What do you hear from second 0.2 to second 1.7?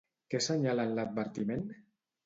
Què assenyala en l'advertiment?